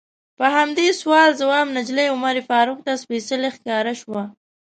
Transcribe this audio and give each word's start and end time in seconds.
په 0.37 0.45
همدې 0.55 0.87
سوال 1.01 1.29
ځواب 1.41 1.67
نجلۍ 1.77 2.05
عمر 2.13 2.35
فاروق 2.49 2.79
ته 2.85 2.91
سپیڅلې 3.03 3.49
ښکاره 3.55 3.93
شوه. 4.01 4.23